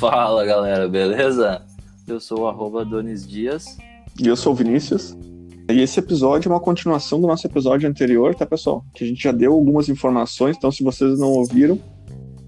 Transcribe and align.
Fala 0.00 0.46
galera, 0.46 0.88
beleza? 0.88 1.60
Eu 2.08 2.18
sou 2.18 2.40
o 2.40 2.48
arroba 2.48 2.86
Donis 2.86 3.28
Dias. 3.28 3.76
E 4.18 4.26
eu 4.26 4.34
sou 4.34 4.54
o 4.54 4.56
Vinícius. 4.56 5.14
E 5.70 5.78
esse 5.78 6.00
episódio 6.00 6.48
é 6.48 6.52
uma 6.54 6.58
continuação 6.58 7.20
do 7.20 7.26
nosso 7.26 7.46
episódio 7.46 7.86
anterior, 7.86 8.34
tá, 8.34 8.46
pessoal? 8.46 8.82
Que 8.94 9.04
a 9.04 9.06
gente 9.06 9.22
já 9.22 9.30
deu 9.30 9.52
algumas 9.52 9.90
informações, 9.90 10.56
então 10.56 10.72
se 10.72 10.82
vocês 10.82 11.18
não 11.18 11.28
ouviram, 11.28 11.78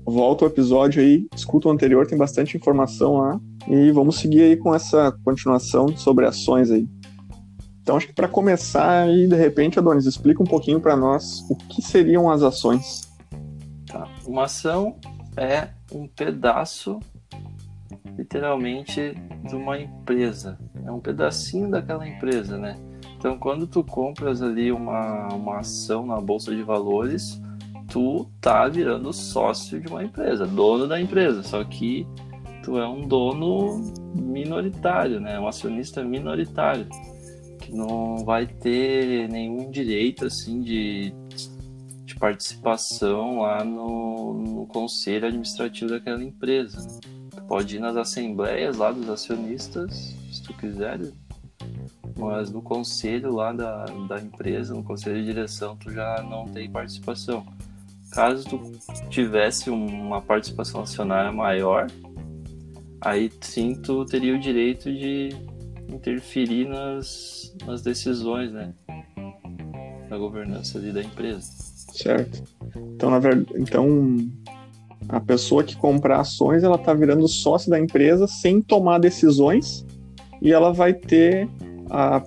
volta 0.07 0.47
o 0.47 0.49
episódio 0.49 1.03
aí, 1.03 1.27
escuta 1.37 1.69
o 1.69 1.71
anterior, 1.71 2.07
tem 2.07 2.17
bastante 2.17 2.57
informação 2.57 3.19
lá. 3.19 3.39
E 3.69 3.91
vamos 3.91 4.17
seguir 4.19 4.45
aí 4.45 4.57
com 4.57 4.75
essa 4.75 5.13
continuação 5.23 5.95
sobre 5.95 6.25
ações 6.25 6.71
aí. 6.71 6.89
Então 7.83 7.99
acho 7.99 8.07
que 8.07 8.15
para 8.15 8.29
começar 8.29 9.03
aí, 9.03 9.29
de 9.29 9.37
repente, 9.37 9.79
Adonis, 9.79 10.07
explica 10.07 10.43
um 10.43 10.47
pouquinho 10.47 10.81
para 10.81 10.97
nós 10.97 11.45
o 11.51 11.55
que 11.55 11.83
seriam 11.83 12.31
as 12.31 12.43
ações. 12.43 13.13
Tá. 13.87 14.09
Uma 14.27 14.45
ação 14.45 14.97
é 15.37 15.69
um 15.93 16.09
pedaço, 16.09 16.99
literalmente, 18.17 19.15
de 19.45 19.55
uma 19.55 19.79
empresa. 19.79 20.59
É 20.85 20.91
um 20.91 21.01
pedacinho 21.01 21.71
daquela 21.71 22.07
empresa, 22.07 22.59
né? 22.59 22.77
Então, 23.17 23.39
quando 23.39 23.67
tu 23.67 23.85
compras 23.85 24.43
ali 24.43 24.73
uma, 24.73 25.29
uma 25.29 25.59
ação 25.59 26.05
na 26.07 26.21
bolsa 26.21 26.55
de 26.55 26.63
valores, 26.63 27.41
tu 27.89 28.27
tá 28.41 28.67
virando 28.69 29.13
sócio 29.13 29.81
de 29.81 29.87
uma 29.87 30.03
empresa, 30.03 30.47
dono 30.47 30.89
da 30.89 31.01
empresa. 31.01 31.43
Só 31.43 31.63
que 31.63 32.07
tu 32.63 32.79
é 32.79 32.89
um 32.89 33.07
dono 33.07 33.93
minoritário, 34.15 35.21
né? 35.21 35.39
Um 35.39 35.47
acionista 35.47 36.03
minoritário 36.03 36.87
que 37.61 37.73
não 37.73 38.25
vai 38.25 38.47
ter 38.47 39.29
nenhum 39.29 39.71
direito 39.71 40.27
assim 40.27 40.61
de, 40.61 41.15
de 42.05 42.15
participação 42.17 43.41
lá 43.41 43.63
no, 43.63 44.35
no 44.35 44.67
conselho 44.67 45.27
administrativo 45.27 45.91
daquela 45.91 46.23
empresa. 46.25 47.01
Pode 47.49 47.77
ir 47.77 47.81
nas 47.81 47.97
assembleias 47.97 48.77
lá 48.77 48.93
dos 48.93 49.09
acionistas, 49.09 50.15
se 50.33 50.43
tu 50.43 50.55
quiser, 50.55 51.01
mas 52.17 52.51
no 52.51 52.63
conselho 52.63 53.33
lá 53.33 53.53
da, 53.53 53.85
da 54.09 54.21
empresa, 54.21 54.75
no 54.75 54.83
conselho 54.83 55.17
de 55.17 55.25
direção, 55.25 55.77
tu 55.77 55.91
já 55.91 56.23
não 56.23 56.47
tem 56.47 56.71
participação. 56.71 57.45
Caso 58.11 58.49
tu 58.49 58.61
tivesse 59.09 59.71
uma 59.71 60.21
participação 60.21 60.83
acionária 60.83 61.33
maior, 61.33 61.87
aí 63.01 63.31
sim 63.41 63.75
tu 63.75 64.05
teria 64.05 64.35
o 64.35 64.39
direito 64.39 64.93
de 64.93 65.31
interferir 65.89 66.69
nas, 66.69 67.55
nas 67.67 67.83
decisões, 67.83 68.53
né? 68.53 68.75
Da 70.09 70.19
governança 70.19 70.79
ali 70.79 70.93
da 70.93 71.03
empresa. 71.03 71.41
Certo. 71.93 72.43
Então, 72.95 73.11
na 73.11 73.19
verdade, 73.19 73.51
então 73.57 74.17
a 75.09 75.21
pessoa 75.21 75.65
que 75.65 75.77
comprar 75.77 76.21
ações, 76.21 76.63
ela 76.63 76.79
tá 76.79 76.95
virando 76.95 77.27
sócio 77.29 77.71
da 77.71 77.79
empresa 77.79 78.27
sem 78.27 78.61
tomar 78.61 78.99
decisões 78.99 79.87
e 80.41 80.53
ela 80.53 80.73
vai 80.73 80.93
ter 80.93 81.49
a 81.91 82.23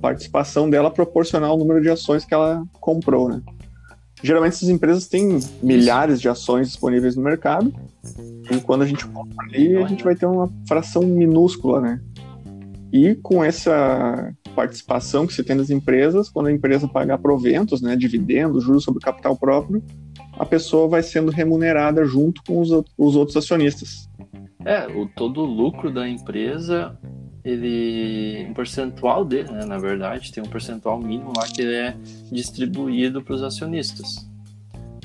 participação 0.00 0.68
dela 0.68 0.90
proporcional 0.90 1.52
ao 1.52 1.58
número 1.58 1.80
de 1.80 1.88
ações 1.88 2.24
que 2.24 2.34
ela 2.34 2.64
comprou, 2.80 3.28
né? 3.28 3.40
Geralmente 4.22 4.54
essas 4.54 4.68
empresas 4.68 5.06
têm 5.06 5.38
milhares 5.62 6.20
de 6.20 6.28
ações 6.28 6.68
disponíveis 6.68 7.16
no 7.16 7.22
mercado, 7.22 7.72
e 8.50 8.60
quando 8.60 8.82
a 8.82 8.86
gente 8.86 9.06
compra 9.06 9.44
ali, 9.44 9.76
a 9.76 9.86
gente 9.86 10.02
vai 10.02 10.14
ter 10.14 10.26
uma 10.26 10.50
fração 10.66 11.02
minúscula, 11.02 11.80
né? 11.80 12.00
E 12.92 13.14
com 13.16 13.44
essa 13.44 14.32
participação 14.54 15.26
que 15.26 15.34
você 15.34 15.44
tem 15.44 15.54
nas 15.54 15.68
empresas, 15.68 16.30
quando 16.30 16.46
a 16.46 16.52
empresa 16.52 16.88
pagar 16.88 17.18
proventos, 17.18 17.82
né, 17.82 17.94
dividendos, 17.94 18.64
juros 18.64 18.84
sobre 18.84 19.02
capital 19.02 19.36
próprio, 19.36 19.82
a 20.38 20.44
pessoa 20.44 20.88
vai 20.88 21.02
sendo 21.02 21.30
remunerada 21.30 22.04
junto 22.04 22.42
com 22.44 22.60
os, 22.60 22.70
os 22.96 23.16
outros 23.16 23.36
acionistas. 23.36 24.08
É, 24.64 24.86
o 24.86 25.06
todo 25.06 25.42
o 25.42 25.44
lucro 25.44 25.92
da 25.92 26.08
empresa 26.08 26.98
ele 27.46 28.44
um 28.50 28.54
percentual 28.54 29.24
dele, 29.24 29.52
né, 29.52 29.64
na 29.64 29.78
verdade, 29.78 30.32
tem 30.32 30.42
um 30.42 30.48
percentual 30.48 30.98
mínimo 30.98 31.32
lá 31.36 31.46
que 31.46 31.62
é 31.62 31.96
distribuído 32.32 33.22
para 33.22 33.34
os 33.34 33.42
acionistas. 33.42 34.28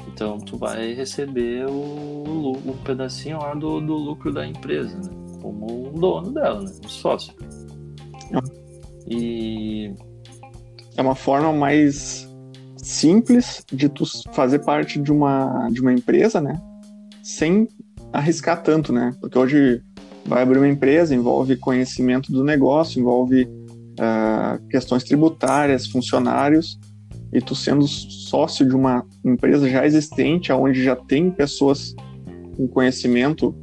Então 0.08 0.40
tu 0.40 0.58
vai 0.58 0.94
receber 0.94 1.68
o, 1.68 2.54
o 2.54 2.78
pedacinho 2.84 3.38
lá 3.38 3.54
do, 3.54 3.80
do 3.80 3.94
lucro 3.94 4.34
da 4.34 4.46
empresa, 4.46 4.98
né, 4.98 5.10
como 5.40 5.90
um 5.90 6.00
dono 6.00 6.32
dela, 6.32 6.62
né, 6.62 6.72
um 6.84 6.90
sócio. 6.90 7.32
E 9.08 9.94
é 10.98 11.02
uma 11.02 11.16
forma 11.16 11.54
mais 11.54 12.28
simples 12.82 13.64
de 13.72 13.88
tu 13.88 14.04
fazer 14.34 14.60
parte 14.60 15.00
de 15.00 15.12
uma 15.12 15.70
de 15.70 15.82
uma 15.82 15.94
empresa, 15.94 16.42
né, 16.42 16.60
sem 17.24 17.68
arriscar 18.12 18.62
tanto, 18.62 18.92
né? 18.92 19.14
Porque 19.22 19.38
hoje 19.38 19.82
vai 20.26 20.44
abrir 20.44 20.58
uma 20.58 20.68
empresa, 20.68 21.16
envolve 21.16 21.56
conhecimento 21.56 22.32
do 22.32 22.44
negócio, 22.44 23.00
envolve 23.00 23.44
uh, 23.44 24.68
questões 24.70 25.04
tributárias, 25.04 25.88
funcionários, 25.88 26.80
e 27.34 27.42
tu 27.42 27.56
sendo 27.56 27.88
sócio 27.88 28.68
de 28.68 28.76
uma 28.76 29.06
empresa 29.24 29.70
já 29.70 29.86
existente, 29.86 30.52
onde 30.52 30.84
já 30.84 30.96
tem 30.96 31.32
pessoas 31.32 31.96
com 32.56 32.68
conhecimento 32.68 33.56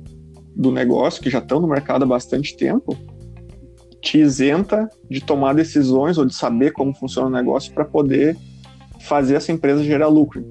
do 0.56 0.72
negócio, 0.72 1.22
que 1.22 1.30
já 1.30 1.38
estão 1.38 1.60
no 1.60 1.68
mercado 1.68 2.04
há 2.04 2.06
bastante 2.06 2.56
tempo, 2.56 2.96
te 4.00 4.18
isenta 4.18 4.88
de 5.10 5.20
tomar 5.20 5.54
decisões 5.54 6.18
ou 6.18 6.24
de 6.24 6.34
saber 6.34 6.72
como 6.72 6.94
funciona 6.94 7.28
o 7.28 7.32
negócio 7.32 7.72
para 7.72 7.84
poder 7.84 8.36
fazer 9.00 9.36
essa 9.36 9.52
empresa 9.52 9.82
gerar 9.82 10.08
lucro. 10.08 10.44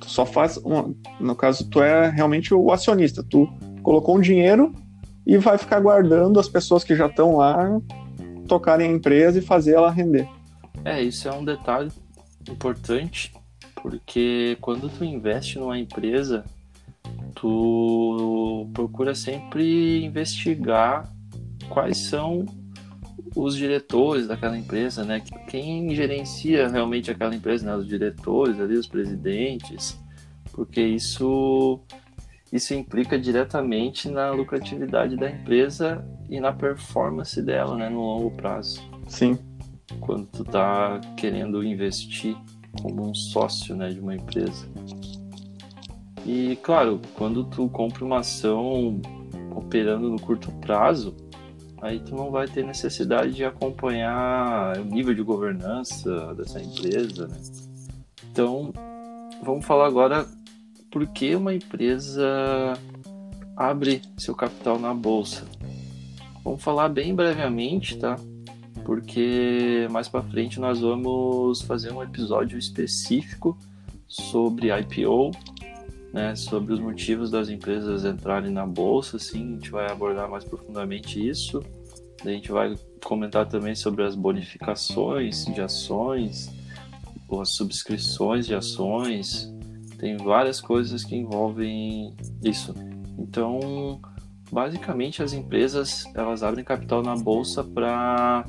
Tu 0.00 0.08
só 0.10 0.26
faz, 0.26 0.56
uma, 0.58 0.94
no 1.20 1.34
caso, 1.34 1.68
tu 1.68 1.82
é 1.82 2.08
realmente 2.10 2.54
o 2.54 2.70
acionista, 2.70 3.22
tu 3.22 3.48
colocou 3.82 4.16
um 4.16 4.20
dinheiro 4.20 4.74
e 5.26 5.36
vai 5.38 5.58
ficar 5.58 5.80
guardando 5.80 6.38
as 6.38 6.48
pessoas 6.48 6.84
que 6.84 6.94
já 6.94 7.06
estão 7.06 7.36
lá 7.36 7.80
tocarem 8.46 8.88
a 8.88 8.92
empresa 8.92 9.38
e 9.38 9.42
fazer 9.42 9.74
ela 9.74 9.90
render. 9.90 10.28
É, 10.84 11.02
isso 11.02 11.28
é 11.28 11.32
um 11.32 11.44
detalhe 11.44 11.90
importante, 12.48 13.32
porque 13.82 14.56
quando 14.60 14.88
tu 14.88 15.04
investe 15.04 15.58
numa 15.58 15.78
empresa, 15.78 16.44
tu 17.34 18.68
procura 18.72 19.14
sempre 19.14 20.04
investigar 20.04 21.10
quais 21.68 21.98
são 21.98 22.46
os 23.36 23.54
diretores 23.54 24.26
daquela 24.26 24.56
empresa, 24.56 25.04
né? 25.04 25.20
Quem 25.48 25.94
gerencia 25.94 26.68
realmente 26.68 27.10
aquela 27.10 27.34
empresa, 27.34 27.66
né? 27.66 27.76
Os 27.76 27.86
diretores 27.86 28.58
ali, 28.58 28.78
os 28.78 28.86
presidentes, 28.86 30.00
porque 30.52 30.80
isso 30.80 31.78
isso 32.50 32.72
implica 32.72 33.18
diretamente 33.18 34.08
na 34.08 34.30
lucratividade 34.30 35.16
da 35.16 35.28
empresa 35.28 36.02
e 36.30 36.40
na 36.40 36.52
performance 36.52 37.42
dela, 37.42 37.76
né, 37.76 37.88
no 37.90 38.00
longo 38.00 38.30
prazo. 38.30 38.80
Sim. 39.08 39.36
Quando 40.00 40.26
tu 40.26 40.44
tá 40.44 41.00
querendo 41.16 41.62
investir 41.62 42.36
como 42.80 43.10
um 43.10 43.14
sócio, 43.14 43.74
né, 43.74 43.90
de 43.90 44.00
uma 44.00 44.14
empresa. 44.14 44.66
E 46.24 46.56
claro, 46.62 47.00
quando 47.14 47.44
tu 47.44 47.68
compra 47.68 48.04
uma 48.04 48.20
ação 48.20 49.00
operando 49.54 50.08
no 50.08 50.20
curto 50.20 50.50
prazo, 50.60 51.14
aí 51.86 52.00
tu 52.00 52.14
não 52.14 52.30
vai 52.30 52.46
ter 52.48 52.64
necessidade 52.64 53.32
de 53.32 53.44
acompanhar 53.44 54.78
o 54.78 54.84
nível 54.84 55.14
de 55.14 55.22
governança 55.22 56.34
dessa 56.34 56.60
empresa, 56.60 57.28
né? 57.28 57.36
Então, 58.30 58.72
vamos 59.42 59.64
falar 59.64 59.86
agora 59.86 60.26
por 60.90 61.06
que 61.06 61.34
uma 61.34 61.54
empresa 61.54 62.74
abre 63.56 64.02
seu 64.18 64.34
capital 64.34 64.78
na 64.78 64.92
bolsa? 64.92 65.44
Vamos 66.44 66.62
falar 66.62 66.88
bem 66.88 67.14
brevemente, 67.14 67.96
tá? 67.96 68.16
Porque 68.84 69.88
mais 69.90 70.08
para 70.08 70.22
frente 70.22 70.60
nós 70.60 70.80
vamos 70.80 71.62
fazer 71.62 71.92
um 71.92 72.02
episódio 72.02 72.58
específico 72.58 73.56
sobre 74.06 74.68
IPO, 74.70 75.32
né, 76.12 76.34
sobre 76.36 76.72
os 76.72 76.80
motivos 76.80 77.30
das 77.30 77.48
empresas 77.48 78.04
entrarem 78.04 78.50
na 78.50 78.64
bolsa, 78.64 79.18
sim, 79.18 79.42
a 79.42 79.54
gente 79.54 79.70
vai 79.70 79.90
abordar 79.90 80.30
mais 80.30 80.44
profundamente 80.44 81.26
isso. 81.26 81.62
A 82.26 82.30
gente 82.30 82.50
vai 82.50 82.74
comentar 83.04 83.46
também 83.46 83.76
sobre 83.76 84.02
as 84.02 84.16
bonificações 84.16 85.44
de 85.44 85.60
ações, 85.60 86.52
ou 87.28 87.40
as 87.40 87.50
subscrições 87.50 88.46
de 88.46 88.54
ações, 88.54 89.48
tem 89.96 90.16
várias 90.16 90.60
coisas 90.60 91.04
que 91.04 91.14
envolvem 91.14 92.16
isso. 92.42 92.74
Então, 93.16 94.00
basicamente 94.50 95.22
as 95.22 95.32
empresas 95.32 96.04
elas 96.16 96.42
abrem 96.42 96.64
capital 96.64 97.00
na 97.00 97.14
bolsa 97.14 97.62
para 97.62 98.44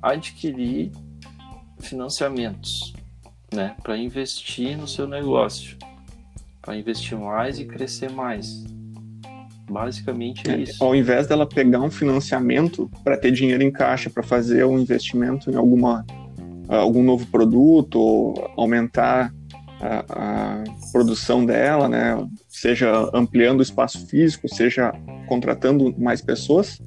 adquirir 0.00 0.92
financiamentos, 1.80 2.92
né, 3.52 3.76
para 3.82 3.98
investir 3.98 4.78
no 4.78 4.86
seu 4.86 5.08
negócio, 5.08 5.76
para 6.60 6.76
investir 6.76 7.18
mais 7.18 7.58
e 7.58 7.64
crescer 7.64 8.12
mais. 8.12 8.64
Basicamente 9.70 10.50
é, 10.50 10.54
é 10.54 10.58
isso. 10.58 10.82
Ao 10.82 10.94
invés 10.94 11.26
dela 11.26 11.46
pegar 11.46 11.80
um 11.80 11.90
financiamento 11.90 12.90
para 13.04 13.16
ter 13.16 13.30
dinheiro 13.30 13.62
em 13.62 13.70
caixa 13.70 14.10
para 14.10 14.22
fazer 14.22 14.64
um 14.64 14.78
investimento 14.78 15.50
em 15.50 15.56
alguma 15.56 16.04
algum 16.68 17.02
novo 17.02 17.26
produto 17.26 17.98
ou 17.98 18.50
aumentar 18.56 19.32
a, 19.80 20.04
a 20.08 20.64
produção 20.92 21.44
dela, 21.44 21.88
né? 21.88 22.16
Seja 22.48 23.10
ampliando 23.12 23.60
o 23.60 23.62
espaço 23.62 24.06
físico, 24.06 24.48
seja 24.48 24.92
contratando 25.26 25.94
mais 25.98 26.20
pessoas, 26.20 26.80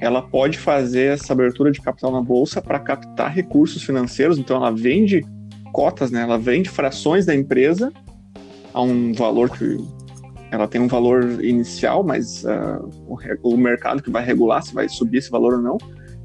ela 0.00 0.22
pode 0.22 0.58
fazer 0.58 1.12
essa 1.12 1.32
abertura 1.32 1.70
de 1.70 1.80
capital 1.80 2.10
na 2.10 2.22
bolsa 2.22 2.60
para 2.60 2.78
captar 2.78 3.32
recursos 3.32 3.82
financeiros. 3.82 4.38
Então, 4.38 4.56
ela 4.56 4.70
vende 4.70 5.24
cotas, 5.72 6.10
né? 6.10 6.22
Ela 6.22 6.38
vende 6.38 6.68
frações 6.68 7.26
da 7.26 7.34
empresa 7.34 7.92
a 8.72 8.82
um 8.82 9.12
valor 9.12 9.50
que 9.50 9.78
ela 10.50 10.66
tem 10.66 10.80
um 10.80 10.88
valor 10.88 11.44
inicial, 11.44 12.02
mas 12.02 12.44
uh, 12.44 12.88
o, 13.06 13.18
o, 13.42 13.56
mercado 13.56 14.02
que 14.02 14.10
vai 14.10 14.24
regular 14.24 14.62
se 14.62 14.74
vai 14.74 14.88
subir 14.88 15.18
esse 15.18 15.30
valor 15.30 15.54
ou 15.54 15.62
não. 15.62 15.78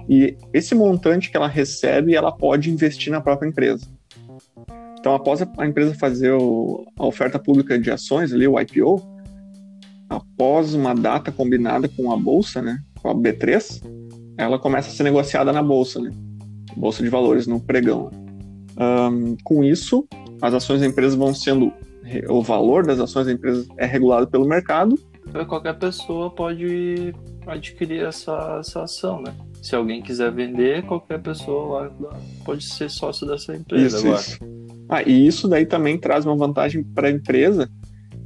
E 0.09 0.35
esse 0.53 0.73
montante 0.73 1.29
que 1.29 1.37
ela 1.37 1.47
recebe, 1.47 2.15
ela 2.15 2.31
pode 2.31 2.69
investir 2.69 3.11
na 3.11 3.21
própria 3.21 3.47
empresa. 3.47 3.87
Então, 4.99 5.13
após 5.13 5.41
a 5.41 5.67
empresa 5.67 5.93
fazer 5.93 6.33
o, 6.33 6.83
a 6.97 7.05
oferta 7.05 7.37
pública 7.37 7.77
de 7.77 7.91
ações, 7.91 8.33
ali, 8.33 8.47
o 8.47 8.59
IPO, 8.59 9.01
após 10.09 10.73
uma 10.73 10.95
data 10.95 11.31
combinada 11.31 11.87
com 11.87 12.11
a 12.11 12.17
bolsa, 12.17 12.61
né, 12.61 12.79
com 12.99 13.09
a 13.09 13.15
B3, 13.15 13.83
ela 14.37 14.57
começa 14.57 14.89
a 14.89 14.91
ser 14.91 15.03
negociada 15.03 15.53
na 15.53 15.61
bolsa, 15.61 16.01
né, 16.01 16.11
bolsa 16.75 17.03
de 17.03 17.09
valores, 17.09 17.45
no 17.45 17.59
pregão. 17.59 18.09
Um, 18.77 19.37
com 19.43 19.63
isso, 19.63 20.07
as 20.41 20.53
ações 20.53 20.81
da 20.81 20.87
empresa 20.87 21.15
vão 21.15 21.33
sendo 21.33 21.71
o 22.29 22.41
valor 22.41 22.85
das 22.85 22.99
ações 22.99 23.25
da 23.25 23.33
empresa 23.33 23.65
é 23.77 23.85
regulado 23.85 24.27
pelo 24.27 24.47
mercado. 24.47 24.97
Então, 25.27 25.45
qualquer 25.45 25.77
pessoa 25.77 26.29
pode 26.29 27.13
adquirir 27.47 28.03
essa, 28.03 28.57
essa 28.59 28.83
ação, 28.83 29.21
né? 29.21 29.33
Se 29.61 29.75
alguém 29.75 30.01
quiser 30.01 30.31
vender, 30.31 30.83
qualquer 30.83 31.19
pessoa 31.19 31.91
lá 31.99 32.19
pode 32.43 32.63
ser 32.63 32.89
sócio 32.89 33.25
dessa 33.25 33.55
empresa 33.55 33.97
isso, 33.97 34.07
agora. 34.07 34.21
Isso. 34.21 34.39
Ah, 34.87 35.01
e 35.01 35.25
isso 35.25 35.47
daí 35.47 35.65
também 35.65 35.97
traz 35.97 36.25
uma 36.25 36.35
vantagem 36.35 36.83
para 36.83 37.07
a 37.07 37.11
empresa, 37.11 37.69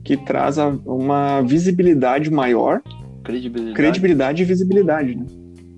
que 0.04 0.18
traz 0.18 0.58
uma 0.86 1.42
visibilidade 1.42 2.30
maior, 2.30 2.82
credibilidade, 3.24 3.76
credibilidade 3.76 4.42
e 4.44 4.46
visibilidade, 4.46 5.16
né? 5.16 5.26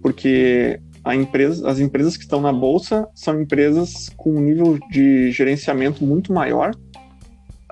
Porque 0.01 0.79
empresa, 1.15 1.67
as 1.69 1.79
empresas 1.79 2.15
que 2.15 2.23
estão 2.23 2.41
na 2.41 2.53
bolsa 2.53 3.07
são 3.15 3.41
empresas 3.41 4.09
com 4.15 4.31
um 4.31 4.39
nível 4.39 4.79
de 4.91 5.31
gerenciamento 5.31 6.03
muito 6.03 6.31
maior, 6.33 6.71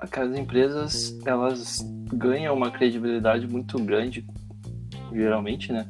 aquelas 0.02 0.38
empresas 0.38 1.18
elas 1.26 1.80
ganham 2.14 2.56
uma 2.56 2.72
credibilidade 2.72 3.48
muito 3.48 3.78
grande, 3.80 4.26
geralmente, 5.12 5.72
né? 5.72 5.88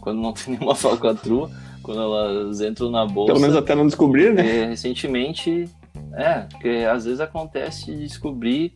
Quando 0.00 0.20
não 0.20 0.32
tem 0.32 0.54
nenhuma 0.54 0.74
falcatrua, 0.74 1.50
quando 1.82 2.00
elas 2.00 2.60
entram 2.60 2.90
na 2.90 3.06
bolsa. 3.06 3.32
Pelo 3.32 3.40
menos 3.40 3.56
até 3.56 3.74
não 3.74 3.86
descobrir, 3.86 4.32
né? 4.32 4.66
recentemente, 4.66 5.68
é, 6.12 6.40
porque 6.50 6.86
às 6.90 7.04
vezes 7.04 7.20
acontece 7.20 7.94
descobrir 7.94 8.74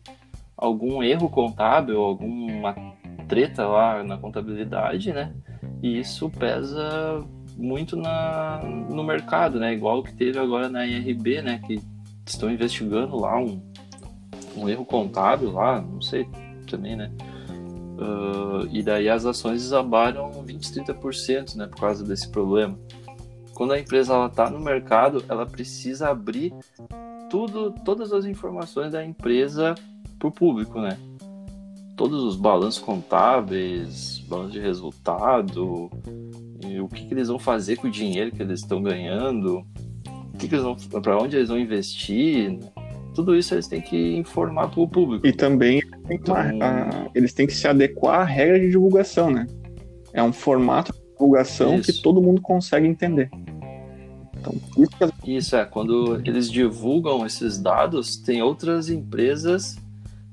algum 0.57 1.03
erro 1.03 1.29
contábil, 1.29 1.99
alguma 1.99 2.75
treta 3.27 3.65
lá 3.65 4.03
na 4.03 4.17
contabilidade, 4.17 5.11
né? 5.11 5.33
E 5.81 5.99
isso 5.99 6.29
pesa 6.29 7.23
muito 7.57 7.95
na, 7.95 8.61
no 8.89 9.03
mercado, 9.03 9.59
né? 9.59 9.73
Igual 9.73 10.03
que 10.03 10.13
teve 10.13 10.39
agora 10.39 10.69
na 10.69 10.85
IRB, 10.85 11.41
né? 11.41 11.61
Que 11.65 11.81
estão 12.25 12.49
investigando 12.49 13.19
lá 13.19 13.37
um, 13.37 13.61
um 14.55 14.69
erro 14.69 14.85
contábil 14.85 15.51
lá, 15.51 15.81
não 15.81 16.01
sei 16.01 16.27
também, 16.69 16.95
né? 16.95 17.11
Uh, 17.97 18.67
e 18.71 18.81
daí 18.81 19.07
as 19.07 19.25
ações 19.25 19.61
desabaram 19.61 20.31
20, 20.31 20.73
30%, 20.73 21.55
né, 21.55 21.67
por 21.67 21.79
causa 21.79 22.03
desse 22.03 22.27
problema. 22.29 22.77
Quando 23.53 23.73
a 23.73 23.79
empresa 23.79 24.25
está 24.25 24.49
no 24.49 24.59
mercado, 24.59 25.23
ela 25.29 25.45
precisa 25.45 26.09
abrir 26.09 26.53
tudo, 27.29 27.71
todas 27.85 28.11
as 28.11 28.25
informações 28.25 28.91
da 28.91 29.05
empresa 29.05 29.75
para 30.17 30.27
o 30.27 30.31
público, 30.31 30.81
né? 30.81 30.97
Todos 31.95 32.23
os 32.23 32.35
balanços 32.35 32.81
contábeis, 32.81 34.19
balanço 34.27 34.53
de 34.53 34.59
resultado, 34.59 35.91
o 36.81 36.87
que, 36.87 37.05
que, 37.05 37.13
eles 37.13 37.27
vão 37.27 37.37
fazer 37.37 37.75
com 37.75 37.87
o 37.87 37.91
dinheiro 37.91 38.31
que 38.31 38.41
eles 38.41 38.61
estão 38.61 38.81
ganhando, 38.81 39.63
que, 40.39 40.47
que 40.47 40.99
para 40.99 41.17
onde 41.19 41.35
eles 41.35 41.49
vão 41.49 41.59
investir, 41.59 42.51
né? 42.51 42.72
Tudo 43.13 43.35
isso 43.35 43.53
eles 43.53 43.67
têm 43.67 43.81
que 43.81 44.15
informar 44.17 44.69
para 44.69 44.79
o 44.79 44.87
público. 44.87 45.25
E 45.25 45.31
também 45.31 45.81
então... 46.09 46.35
a, 46.35 47.09
eles 47.13 47.33
têm 47.33 47.47
que 47.47 47.53
se 47.53 47.67
adequar 47.67 48.21
à 48.21 48.23
regra 48.23 48.59
de 48.59 48.69
divulgação, 48.69 49.29
né? 49.31 49.47
É 50.13 50.21
um 50.21 50.33
formato 50.33 50.93
de 50.93 50.99
divulgação 51.11 51.75
isso. 51.75 51.91
que 51.91 52.01
todo 52.01 52.21
mundo 52.21 52.41
consegue 52.41 52.87
entender. 52.87 53.29
Então, 54.37 54.53
isso, 54.77 55.13
que... 55.21 55.37
isso 55.37 55.55
é, 55.55 55.65
quando 55.65 56.21
eles 56.25 56.51
divulgam 56.51 57.25
esses 57.25 57.57
dados, 57.59 58.17
tem 58.17 58.41
outras 58.41 58.89
empresas 58.89 59.77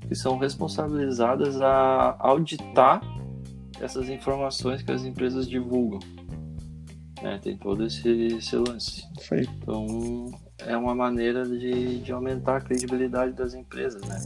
que 0.07 0.15
são 0.15 0.37
responsabilizadas 0.37 1.61
a 1.61 2.17
auditar 2.19 3.01
essas 3.79 4.09
informações 4.09 4.81
que 4.81 4.91
as 4.91 5.05
empresas 5.05 5.47
divulgam. 5.47 5.99
É, 7.23 7.37
tem 7.37 7.55
todo 7.55 7.85
esse, 7.85 8.09
esse 8.09 8.55
lance. 8.55 9.03
Então, 9.31 10.31
é 10.65 10.75
uma 10.77 10.93
maneira 10.95 11.45
de, 11.45 11.99
de 11.99 12.11
aumentar 12.11 12.57
a 12.57 12.61
credibilidade 12.61 13.33
das 13.33 13.53
empresas, 13.53 14.01
né? 14.03 14.21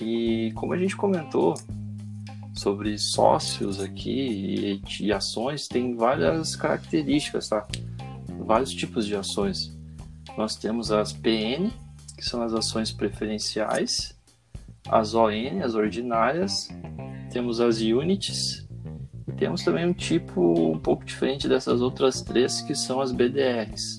E 0.00 0.52
como 0.54 0.72
a 0.72 0.78
gente 0.78 0.96
comentou 0.96 1.54
sobre 2.54 2.96
sócios 2.98 3.80
aqui 3.80 4.80
e, 4.88 5.06
e 5.06 5.12
ações, 5.12 5.66
tem 5.66 5.96
várias 5.96 6.54
características, 6.54 7.48
tá? 7.48 7.66
Vários 8.38 8.72
tipos 8.72 9.06
de 9.06 9.16
ações. 9.16 9.76
Nós 10.36 10.56
temos 10.56 10.90
as 10.90 11.12
PN, 11.12 11.70
que 12.16 12.24
são 12.24 12.42
as 12.42 12.52
ações 12.52 12.92
preferenciais, 12.92 14.16
as 14.88 15.14
ON, 15.14 15.62
as 15.62 15.74
ordinárias, 15.74 16.68
temos 17.30 17.60
as 17.60 17.80
units, 17.80 18.66
e 19.26 19.32
temos 19.32 19.62
também 19.62 19.86
um 19.86 19.92
tipo 19.92 20.72
um 20.72 20.78
pouco 20.78 21.04
diferente 21.04 21.48
dessas 21.48 21.80
outras 21.80 22.22
três, 22.22 22.60
que 22.60 22.74
são 22.74 23.00
as 23.00 23.10
BDRs. 23.10 23.98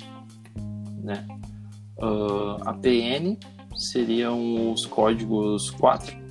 Né? 1.03 1.25
Uh, 1.97 2.61
a 2.65 2.73
PN 2.73 3.37
seriam 3.75 4.71
os 4.71 4.85
códigos 4.85 5.69
4. 5.71 6.25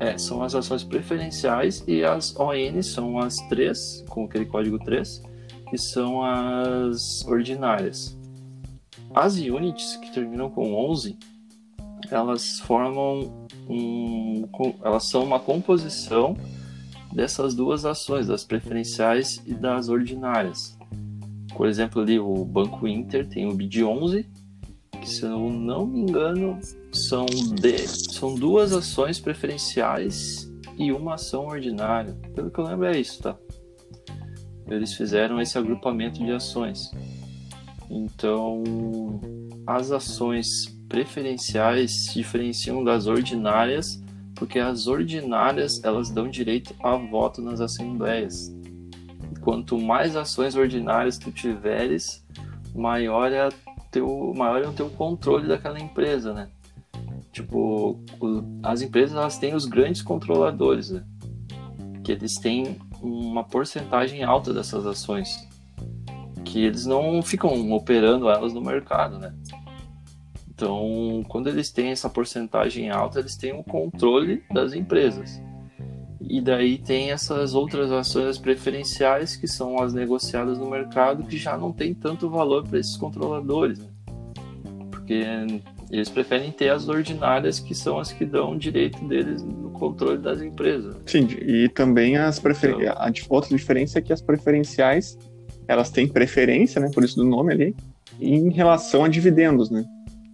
É, 0.00 0.16
são 0.16 0.42
as 0.42 0.54
ações 0.54 0.84
preferenciais 0.84 1.82
e 1.86 2.04
as 2.04 2.34
ON 2.36 2.82
são 2.82 3.18
as 3.18 3.36
3, 3.48 4.04
com 4.08 4.24
aquele 4.24 4.46
código 4.46 4.78
3, 4.78 5.22
que 5.68 5.76
são 5.76 6.22
as 6.22 7.26
ordinárias. 7.26 8.16
As 9.14 9.36
units 9.36 9.96
que 9.96 10.12
terminam 10.12 10.50
com 10.50 10.74
11, 10.90 11.18
elas 12.10 12.60
formam 12.60 13.46
um, 13.68 14.48
elas 14.82 15.04
são 15.04 15.24
uma 15.24 15.40
composição 15.40 16.36
dessas 17.12 17.54
duas 17.54 17.84
ações, 17.84 18.26
das 18.26 18.44
preferenciais 18.44 19.42
e 19.46 19.52
das 19.52 19.88
ordinárias. 19.88 20.78
Por 21.56 21.66
exemplo, 21.66 22.02
ali 22.02 22.18
o 22.18 22.44
Banco 22.44 22.86
Inter 22.86 23.26
tem 23.26 23.48
o 23.48 23.54
BID 23.54 23.82
11 23.82 24.26
que 24.98 25.08
se 25.08 25.22
eu 25.22 25.50
não 25.50 25.86
me 25.86 26.00
engano 26.00 26.58
são, 26.92 27.26
de, 27.26 27.78
são 27.86 28.34
duas 28.34 28.72
ações 28.72 29.20
preferenciais 29.20 30.50
e 30.76 30.92
uma 30.92 31.14
ação 31.14 31.46
ordinária. 31.46 32.16
Pelo 32.34 32.50
que 32.50 32.58
eu 32.58 32.64
lembro 32.64 32.86
é 32.86 32.98
isso, 32.98 33.22
tá? 33.22 33.36
Eles 34.66 34.94
fizeram 34.94 35.40
esse 35.40 35.56
agrupamento 35.56 36.22
de 36.22 36.30
ações. 36.30 36.90
Então, 37.90 38.62
as 39.66 39.90
ações 39.90 40.66
preferenciais 40.88 42.06
se 42.06 42.14
diferenciam 42.14 42.84
das 42.84 43.06
ordinárias 43.06 44.02
porque 44.38 44.60
as 44.60 44.86
ordinárias 44.86 45.82
elas 45.82 46.10
dão 46.10 46.28
direito 46.28 46.74
a 46.80 46.96
voto 46.96 47.42
nas 47.42 47.60
assembleias. 47.60 48.54
Quanto 49.40 49.78
mais 49.78 50.14
ações 50.14 50.54
ordinárias 50.54 51.18
tu 51.18 51.32
tiveres, 51.32 52.24
maior 52.74 53.32
é 53.32 53.40
a 53.40 53.50
teu 53.90 54.32
maior 54.36 54.62
é 54.62 54.68
o 54.68 54.72
teu 54.72 54.88
controle 54.90 55.46
daquela 55.46 55.78
empresa, 55.78 56.32
né? 56.32 56.48
Tipo, 57.32 57.98
o, 58.20 58.42
as 58.62 58.82
empresas 58.82 59.16
elas 59.16 59.38
têm 59.38 59.54
os 59.54 59.64
grandes 59.64 60.02
controladores, 60.02 60.90
né? 60.90 61.04
que 62.08 62.12
eles 62.12 62.36
têm 62.36 62.78
uma 63.02 63.44
porcentagem 63.44 64.24
alta 64.24 64.54
dessas 64.54 64.86
ações, 64.86 65.46
que 66.42 66.64
eles 66.64 66.86
não 66.86 67.20
ficam 67.20 67.70
operando 67.72 68.30
elas 68.30 68.54
no 68.54 68.62
mercado, 68.62 69.18
né? 69.18 69.34
Então, 70.48 71.22
quando 71.28 71.48
eles 71.48 71.70
têm 71.70 71.88
essa 71.88 72.08
porcentagem 72.08 72.88
alta, 72.88 73.20
eles 73.20 73.36
têm 73.36 73.52
o 73.52 73.62
controle 73.62 74.42
das 74.50 74.72
empresas. 74.72 75.38
E 76.20 76.40
daí 76.40 76.78
tem 76.78 77.12
essas 77.12 77.54
outras 77.54 77.92
ações 77.92 78.38
preferenciais 78.38 79.36
que 79.36 79.46
são 79.46 79.80
as 79.80 79.94
negociadas 79.94 80.58
no 80.58 80.68
mercado 80.68 81.22
que 81.24 81.36
já 81.36 81.56
não 81.56 81.72
tem 81.72 81.94
tanto 81.94 82.28
valor 82.28 82.66
para 82.66 82.78
esses 82.78 82.96
controladores, 82.96 83.78
né? 83.78 83.86
porque 85.08 85.24
eles 85.90 86.08
preferem 86.08 86.50
ter 86.50 86.68
as 86.68 86.88
ordinárias 86.88 87.58
que 87.58 87.74
são 87.74 87.98
as 87.98 88.12
que 88.12 88.26
dão 88.26 88.58
direito 88.58 89.02
deles 89.06 89.42
no 89.42 89.70
controle 89.70 90.18
das 90.18 90.42
empresas. 90.42 90.96
Sim, 91.06 91.28
e 91.40 91.68
também 91.68 92.16
as 92.16 92.38
prefer... 92.38 92.74
Então... 92.74 92.92
a 92.92 93.10
outra 93.28 93.56
diferença 93.56 93.98
é 93.98 94.02
que 94.02 94.12
as 94.12 94.20
preferenciais 94.20 95.16
elas 95.66 95.90
têm 95.90 96.08
preferência, 96.08 96.80
né, 96.80 96.90
por 96.92 97.04
isso 97.04 97.16
do 97.16 97.24
nome 97.24 97.52
ali, 97.52 97.76
em 98.20 98.50
relação 98.50 99.04
a 99.04 99.08
dividendos, 99.08 99.70
né? 99.70 99.84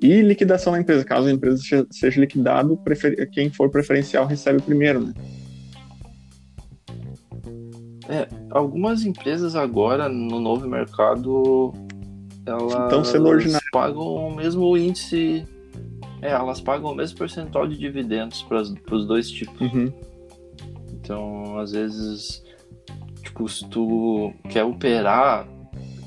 E 0.00 0.23
liquidação 0.23 0.73
da 0.73 0.81
empresa, 0.81 1.05
caso 1.05 1.29
a 1.29 1.33
empresa 1.33 1.87
seja 1.91 2.21
liquidado, 2.21 2.76
prefer... 2.79 3.29
quem 3.31 3.50
for 3.50 3.71
preferencial 3.71 4.26
recebe 4.26 4.61
primeiro, 4.62 5.00
né? 5.00 5.12
É, 8.08 8.28
algumas 8.50 9.04
empresas 9.04 9.56
agora 9.56 10.08
no 10.08 10.38
novo 10.38 10.68
mercado 10.68 11.73
elas 12.46 12.73
Então, 12.87 13.02
sendo 13.04 13.28
ordinário. 13.28 13.66
pagam 13.73 14.02
o 14.02 14.34
mesmo 14.34 14.76
índice. 14.76 15.46
É, 16.20 16.30
elas 16.32 16.61
pagam 16.61 16.92
o 16.92 16.94
mesmo 16.94 17.18
percentual 17.18 17.66
de 17.66 17.78
dividendos 17.78 18.42
para 18.42 18.61
os 18.61 19.06
dois 19.06 19.30
tipos. 19.30 19.61
Uhum. 19.61 19.92
Então, 20.92 21.58
às 21.58 21.73
vezes, 21.73 22.42
tipo, 23.23 23.49
se 23.49 23.66
tu 23.68 24.32
quer 24.49 24.64
operar, 24.64 25.46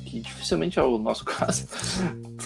que 0.05 0.19
dificilmente 0.19 0.79
é 0.79 0.83
o 0.83 0.97
nosso 0.97 1.25
caso, 1.25 1.67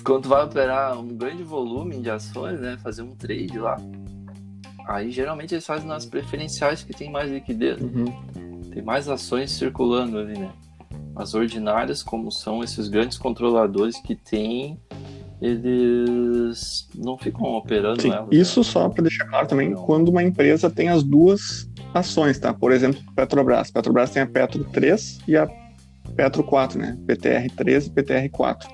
quando 0.03 0.23
tu 0.23 0.29
vai 0.29 0.43
operar 0.43 0.97
um 0.99 1.07
grande 1.07 1.43
volume 1.43 1.99
de 1.99 2.09
ações, 2.09 2.59
né, 2.59 2.77
fazer 2.83 3.03
um 3.03 3.15
trade 3.15 3.57
lá, 3.57 3.77
aí 4.87 5.11
geralmente 5.11 5.53
eles 5.53 5.65
fazem 5.65 5.87
nas 5.87 6.05
preferenciais 6.05 6.83
que 6.83 6.93
tem 6.93 7.09
mais 7.11 7.29
liquidez, 7.31 7.79
Uhum. 7.81 8.05
Tem 8.71 8.81
mais 8.81 9.07
ações 9.07 9.51
circulando 9.51 10.17
ali, 10.17 10.37
né? 10.37 10.49
As 11.15 11.33
ordinárias, 11.33 12.01
como 12.01 12.31
são 12.31 12.63
esses 12.63 12.87
grandes 12.87 13.17
controladores 13.17 13.99
que 14.01 14.15
tem, 14.15 14.79
eles 15.41 16.87
não 16.95 17.17
ficam 17.17 17.43
operando 17.55 18.01
Sim, 18.01 18.11
elas. 18.11 18.29
isso 18.31 18.59
né? 18.59 18.63
só 18.63 18.89
para 18.89 19.03
deixar 19.03 19.25
claro 19.25 19.47
também, 19.47 19.69
Não. 19.69 19.83
quando 19.83 20.09
uma 20.09 20.23
empresa 20.23 20.69
tem 20.69 20.87
as 20.87 21.03
duas 21.03 21.69
ações, 21.93 22.39
tá? 22.39 22.53
Por 22.53 22.71
exemplo, 22.71 23.01
Petrobras. 23.15 23.71
Petrobras 23.71 24.11
tem 24.11 24.21
a 24.21 24.27
Petro 24.27 24.63
3 24.65 25.19
e 25.27 25.35
a 25.35 25.49
Petro 26.15 26.43
4, 26.43 26.79
né? 26.79 26.97
PTR 27.05 27.49
3 27.55 27.87
e 27.87 27.89
PTR 27.89 28.29
4. 28.31 28.69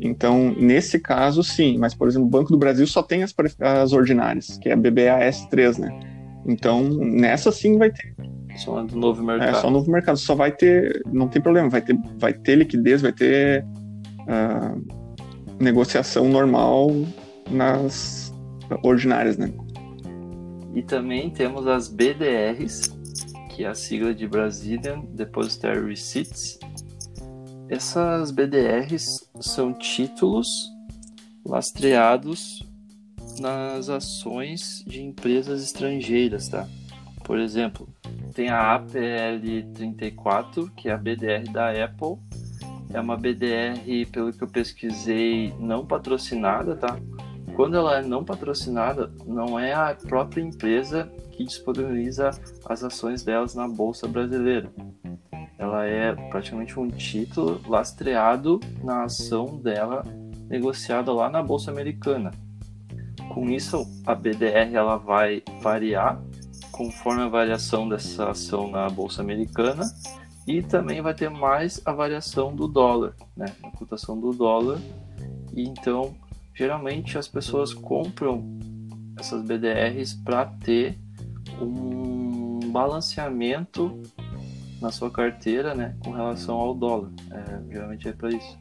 Então, 0.00 0.54
nesse 0.58 0.98
caso, 0.98 1.42
sim. 1.42 1.78
Mas, 1.78 1.94
por 1.94 2.08
exemplo, 2.08 2.26
o 2.26 2.30
Banco 2.30 2.50
do 2.50 2.58
Brasil 2.58 2.86
só 2.86 3.02
tem 3.02 3.22
as, 3.22 3.34
as 3.60 3.92
ordinárias, 3.92 4.58
que 4.58 4.68
é 4.68 4.72
a 4.72 4.76
BBAS3, 4.76 5.78
né? 5.78 6.00
Então, 6.46 6.82
nessa 6.82 7.50
sim 7.50 7.78
vai 7.78 7.90
ter. 7.90 8.14
São 8.58 8.84
do 8.86 8.96
novo 8.96 9.22
É 9.22 9.38
mercado. 9.38 9.60
só 9.60 9.70
novo 9.70 9.90
mercado. 9.90 10.16
Só 10.18 10.34
vai 10.34 10.52
ter. 10.52 11.02
Não 11.12 11.28
tem 11.28 11.40
problema. 11.40 11.68
Vai 11.68 11.82
ter, 11.82 11.98
vai 12.18 12.32
ter 12.32 12.56
liquidez, 12.56 13.02
vai 13.02 13.12
ter 13.12 13.64
ah, 14.28 14.74
negociação 15.60 16.28
normal 16.28 16.90
nas 17.50 18.32
ordinárias, 18.82 19.36
né? 19.36 19.52
E 20.74 20.82
também 20.82 21.30
temos 21.30 21.66
as 21.66 21.88
BDRs, 21.88 22.82
que 23.50 23.64
é 23.64 23.68
a 23.68 23.74
sigla 23.74 24.14
de 24.14 24.26
Brazilian 24.28 25.00
Depositary 25.14 25.88
Receipts. 25.88 26.58
Essas 27.68 28.30
BDRs 28.30 29.28
são 29.40 29.72
títulos 29.72 30.70
lastreados 31.44 32.62
nas 33.40 33.88
ações 33.88 34.84
de 34.86 35.02
empresas 35.02 35.62
estrangeiras, 35.62 36.48
tá? 36.48 36.68
Por 37.24 37.38
exemplo, 37.38 37.88
tem 38.36 38.50
a 38.50 38.74
APL 38.74 39.72
34, 39.74 40.70
que 40.76 40.90
é 40.90 40.92
a 40.92 40.98
BDR 40.98 41.50
da 41.50 41.70
Apple. 41.70 42.18
É 42.92 43.00
uma 43.00 43.16
BDR, 43.16 44.06
pelo 44.12 44.30
que 44.30 44.44
eu 44.44 44.46
pesquisei, 44.46 45.54
não 45.58 45.86
patrocinada, 45.86 46.76
tá? 46.76 46.98
Quando 47.54 47.78
ela 47.78 47.98
é 47.98 48.02
não 48.02 48.22
patrocinada, 48.22 49.10
não 49.26 49.58
é 49.58 49.72
a 49.72 49.96
própria 50.06 50.42
empresa 50.42 51.10
que 51.32 51.44
disponibiliza 51.44 52.30
as 52.66 52.84
ações 52.84 53.24
delas 53.24 53.54
na 53.54 53.66
bolsa 53.66 54.06
brasileira. 54.06 54.70
Ela 55.58 55.86
é 55.86 56.14
praticamente 56.28 56.78
um 56.78 56.88
título 56.88 57.62
lastreado 57.66 58.60
na 58.84 59.04
ação 59.04 59.56
dela 59.56 60.04
negociada 60.46 61.10
lá 61.10 61.30
na 61.30 61.42
bolsa 61.42 61.70
americana. 61.70 62.30
Com 63.32 63.48
isso, 63.48 63.86
a 64.04 64.14
BDR 64.14 64.74
ela 64.74 64.98
vai 64.98 65.42
variar 65.62 66.20
conforme 66.76 67.22
a 67.22 67.28
variação 67.28 67.88
dessa 67.88 68.30
ação 68.30 68.70
na 68.70 68.88
bolsa 68.88 69.22
americana 69.22 69.84
e 70.46 70.62
também 70.62 71.00
vai 71.00 71.14
ter 71.14 71.30
mais 71.30 71.80
a 71.84 71.92
variação 71.92 72.54
do 72.54 72.68
dólar, 72.68 73.14
né? 73.36 73.46
A 73.64 73.70
cotação 73.70 74.20
do 74.20 74.32
dólar. 74.32 74.78
E 75.54 75.62
então, 75.66 76.14
geralmente 76.54 77.16
as 77.16 77.26
pessoas 77.26 77.72
compram 77.72 78.58
essas 79.18 79.42
BDRs 79.42 80.14
para 80.14 80.44
ter 80.46 80.98
um 81.60 82.60
balanceamento 82.70 84.02
na 84.80 84.92
sua 84.92 85.10
carteira, 85.10 85.74
né, 85.74 85.96
com 86.00 86.10
relação 86.10 86.56
ao 86.56 86.74
dólar. 86.74 87.10
É, 87.30 87.72
geralmente 87.72 88.06
é 88.06 88.12
para 88.12 88.28
isso. 88.28 88.58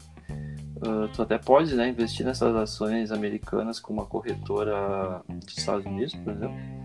Uh, 0.77 1.07
tu 1.13 1.21
até 1.21 1.37
pode, 1.37 1.75
né, 1.75 1.89
investir 1.89 2.25
nessas 2.25 2.55
ações 2.55 3.11
americanas 3.11 3.79
com 3.79 3.91
uma 3.91 4.05
corretora 4.05 5.21
dos 5.27 5.57
Estados 5.57 5.85
Unidos, 5.85 6.15
por 6.15 6.31
exemplo. 6.31 6.84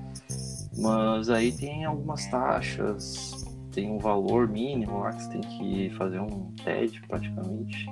Mas 0.80 1.28
aí 1.28 1.52
tem 1.52 1.84
algumas 1.84 2.26
taxas, 2.26 3.44
tem 3.72 3.90
um 3.90 3.98
valor 3.98 4.48
mínimo 4.48 5.00
lá 5.00 5.10
que 5.10 5.22
você 5.22 5.30
tem 5.30 5.40
que 5.40 5.90
fazer 5.96 6.20
um 6.20 6.52
TED 6.64 7.00
praticamente. 7.06 7.86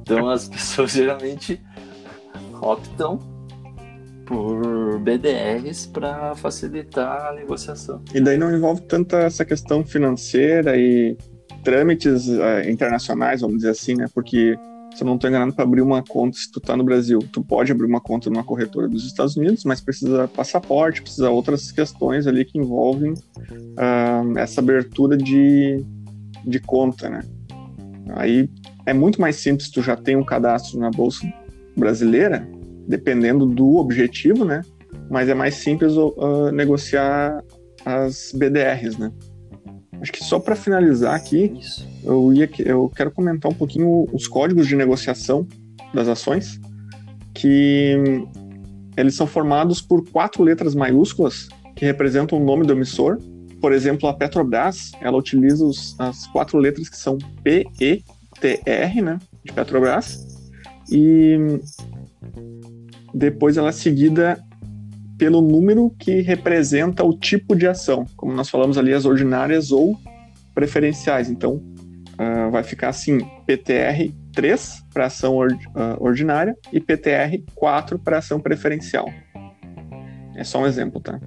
Então 0.00 0.28
as 0.28 0.48
pessoas 0.50 0.92
geralmente 0.92 1.60
optam 2.60 3.18
por 4.26 4.98
BDRs 5.00 5.86
para 5.86 6.36
facilitar 6.36 7.30
a 7.30 7.32
negociação. 7.32 8.00
E 8.14 8.20
daí 8.20 8.38
não 8.38 8.54
envolve 8.54 8.82
tanta 8.82 9.18
essa 9.18 9.44
questão 9.44 9.84
financeira 9.84 10.76
e 10.76 11.16
trâmites 11.64 12.28
eh, 12.28 12.70
internacionais, 12.70 13.40
vamos 13.40 13.56
dizer 13.56 13.70
assim, 13.70 13.96
né? 13.96 14.06
Porque, 14.14 14.56
se 14.94 15.02
eu 15.02 15.06
não 15.06 15.14
estou 15.14 15.30
enganado, 15.30 15.52
para 15.52 15.64
abrir 15.64 15.82
uma 15.82 16.02
conta, 16.02 16.36
se 16.36 16.50
tu 16.50 16.60
tá 16.60 16.76
no 16.76 16.84
Brasil, 16.84 17.20
tu 17.32 17.42
pode 17.42 17.70
abrir 17.70 17.86
uma 17.86 18.00
conta 18.00 18.28
numa 18.28 18.44
corretora 18.44 18.88
dos 18.88 19.06
Estados 19.06 19.36
Unidos, 19.36 19.64
mas 19.64 19.80
precisa 19.80 20.28
passaporte, 20.28 21.02
precisa 21.02 21.30
outras 21.30 21.70
questões 21.70 22.26
ali 22.26 22.44
que 22.44 22.58
envolvem 22.58 23.14
ah, 23.76 24.22
essa 24.36 24.60
abertura 24.60 25.16
de, 25.16 25.84
de 26.44 26.60
conta, 26.60 27.08
né? 27.08 27.20
Aí 28.14 28.50
é 28.84 28.92
muito 28.92 29.20
mais 29.20 29.36
simples, 29.36 29.70
tu 29.70 29.82
já 29.82 29.96
tem 29.96 30.16
um 30.16 30.24
cadastro 30.24 30.78
na 30.78 30.90
Bolsa 30.90 31.26
Brasileira, 31.76 32.46
dependendo 32.88 33.46
do 33.46 33.76
objetivo, 33.76 34.44
né? 34.44 34.62
Mas 35.08 35.28
é 35.28 35.34
mais 35.34 35.54
simples 35.54 35.94
ah, 35.96 36.50
negociar 36.52 37.42
as 37.84 38.32
BDRs, 38.34 38.98
né? 38.98 39.12
Acho 40.00 40.12
que 40.12 40.24
só 40.24 40.38
para 40.38 40.56
finalizar 40.56 41.14
aqui, 41.14 41.52
Isso. 41.60 41.86
eu, 42.02 42.32
ia, 42.32 42.48
eu 42.60 42.88
quero 42.88 43.10
comentar 43.10 43.50
um 43.50 43.54
pouquinho 43.54 44.06
os 44.12 44.26
códigos 44.26 44.66
de 44.66 44.74
negociação 44.74 45.46
das 45.92 46.08
ações, 46.08 46.58
que 47.34 47.96
eles 48.96 49.14
são 49.14 49.26
formados 49.26 49.80
por 49.80 50.08
quatro 50.10 50.42
letras 50.42 50.74
maiúsculas 50.74 51.48
que 51.76 51.84
representam 51.84 52.40
o 52.40 52.44
nome 52.44 52.66
do 52.66 52.72
emissor. 52.72 53.18
Por 53.60 53.72
exemplo, 53.72 54.08
a 54.08 54.14
Petrobras, 54.14 54.90
ela 55.02 55.18
utiliza 55.18 55.64
os- 55.64 55.94
as 55.98 56.26
quatro 56.28 56.58
letras 56.58 56.88
que 56.88 56.96
são 56.96 57.18
P, 57.44 57.66
E, 57.80 58.02
T, 58.40 58.60
R, 58.64 59.02
né, 59.02 59.18
de 59.44 59.52
Petrobras, 59.52 60.26
e 60.90 61.36
depois 63.12 63.56
ela 63.56 63.68
é 63.68 63.72
seguida 63.72 64.42
pelo 65.20 65.40
número 65.42 65.90
que 65.98 66.22
representa 66.22 67.04
o 67.04 67.12
tipo 67.12 67.54
de 67.54 67.68
ação, 67.68 68.06
como 68.16 68.32
nós 68.32 68.48
falamos 68.48 68.78
ali, 68.78 68.94
as 68.94 69.04
ordinárias 69.04 69.70
ou 69.70 70.00
preferenciais. 70.54 71.28
Então, 71.28 71.62
ah, 72.16 72.48
vai 72.48 72.62
ficar 72.62 72.88
assim: 72.88 73.18
PTR 73.46 74.10
3 74.32 74.82
para 74.94 75.04
ação 75.06 75.36
or- 75.36 75.54
ah, 75.74 75.94
ordinária 76.00 76.56
e 76.72 76.80
PTR 76.80 77.44
4 77.54 77.98
para 77.98 78.16
ação 78.16 78.40
preferencial. 78.40 79.12
É 80.34 80.42
só 80.42 80.62
um 80.62 80.66
exemplo, 80.66 81.02
tá? 81.02 81.20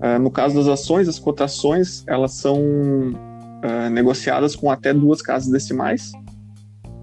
Ah, 0.00 0.18
no 0.18 0.30
caso 0.30 0.54
das 0.56 0.66
ações, 0.66 1.06
as 1.06 1.18
cotações 1.18 2.04
elas 2.08 2.32
são 2.32 2.58
negociadas 3.92 4.56
com 4.56 4.68
até 4.72 4.92
duas 4.92 5.22
casas 5.22 5.48
decimais. 5.48 6.10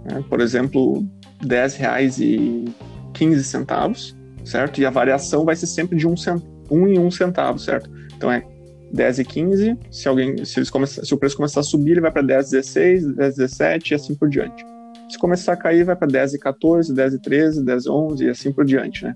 né? 0.04 0.22
Por 0.28 0.42
exemplo, 0.42 1.08
R$ 1.42 1.48
10,15 1.48 4.14
certo? 4.46 4.80
E 4.80 4.86
a 4.86 4.90
variação 4.90 5.46
vai 5.46 5.56
ser 5.56 5.68
sempre 5.68 5.98
de 5.98 6.08
um, 6.08 6.16
cent... 6.16 6.42
um 6.70 6.88
em 6.88 7.00
um 7.00 7.12
centavo, 7.12 7.60
certo? 7.60 7.90
Então 8.16 8.32
é 8.32 8.44
10 8.92 9.20
e 9.20 9.26
15, 9.26 9.78
se 9.92 10.08
alguém, 10.08 10.44
se, 10.44 10.60
eles 10.60 10.70
começar, 10.70 11.06
se 11.06 11.14
o 11.14 11.18
preço 11.18 11.36
começar 11.36 11.60
a 11.60 11.64
subir, 11.64 11.92
ele 11.92 12.02
vai 12.02 12.12
para 12.12 12.22
10 12.22 12.48
e 12.48 12.52
16, 12.52 13.16
10 13.16 13.34
e 13.34 13.38
17 13.38 13.92
e 13.92 13.96
assim 13.96 14.16
por 14.16 14.30
diante. 14.30 14.66
Se 15.10 15.18
começar 15.18 15.54
a 15.54 15.58
cair, 15.58 15.84
vai 15.84 15.96
para 15.96 16.08
10 16.08 16.36
e 16.36 16.40
14, 16.40 16.94
10 16.94 17.14
e 17.14 17.20
13, 17.20 17.66
10 17.66 17.86
e 17.86 17.90
11 17.90 18.26
e 18.26 18.30
assim 18.30 18.52
por 18.52 18.66
diante, 18.66 19.04
né? 19.04 19.16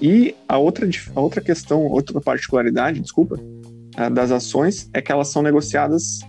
E 0.00 0.34
a 0.48 0.58
outra, 0.58 0.88
a 1.14 1.20
outra 1.20 1.40
questão, 1.40 1.86
outra 1.86 2.20
particularidade, 2.20 3.00
desculpa, 3.00 3.38
ah, 3.96 4.08
das 4.08 4.30
ações 4.30 4.90
é 4.92 5.00
que 5.00 5.12
elas 5.12 5.28
são 5.28 5.42
negociadas 5.42 6.20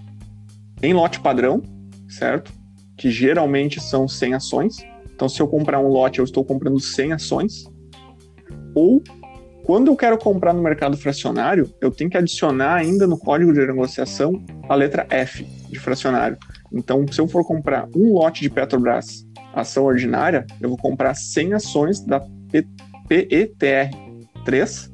em 0.82 0.94
lote 0.94 1.20
padrão, 1.20 1.62
certo? 2.08 2.54
Que 2.98 3.10
geralmente 3.10 3.82
são 3.82 4.08
100 4.08 4.34
ações. 4.36 4.78
Então, 5.16 5.28
se 5.28 5.42
eu 5.42 5.48
comprar 5.48 5.80
um 5.80 5.88
lote, 5.88 6.20
eu 6.20 6.26
estou 6.26 6.44
comprando 6.44 6.80
100 6.80 7.14
ações. 7.14 7.66
Ou, 8.76 9.02
quando 9.64 9.88
eu 9.88 9.96
quero 9.96 10.18
comprar 10.18 10.54
no 10.54 10.62
mercado 10.62 10.98
fracionário, 10.98 11.74
eu 11.80 11.90
tenho 11.90 12.10
que 12.10 12.18
adicionar 12.18 12.76
ainda 12.76 13.08
no 13.08 13.18
código 13.18 13.54
de 13.54 13.66
negociação 13.66 14.44
a 14.68 14.76
letra 14.76 15.08
F 15.10 15.46
de 15.70 15.80
fracionário. 15.80 16.38
Então, 16.72 17.08
se 17.08 17.22
eu 17.22 17.28
for 17.28 17.46
comprar 17.46 17.88
um 17.96 18.14
lote 18.14 18.42
de 18.42 18.50
Petrobras 18.50 19.26
ação 19.54 19.86
ordinária, 19.86 20.46
eu 20.60 20.68
vou 20.68 20.78
comprar 20.78 21.14
100 21.14 21.54
ações 21.54 22.04
da 22.04 22.20
P- 22.52 22.68
PETR3. 23.08 24.92